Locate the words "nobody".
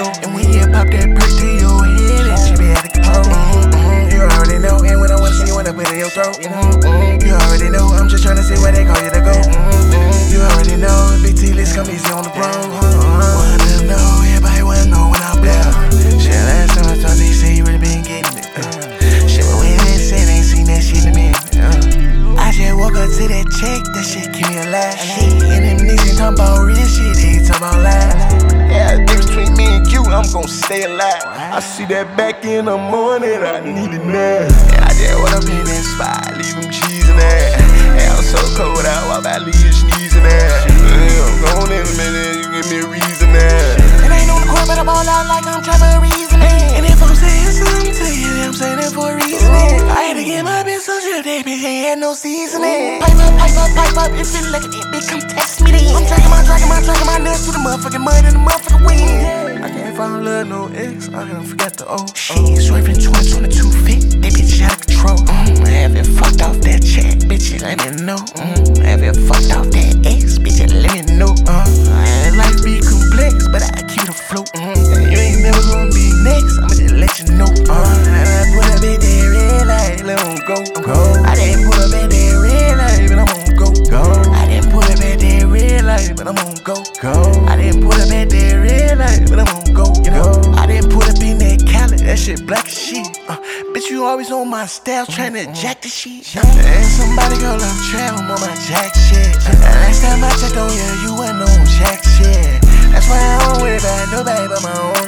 104.12-104.46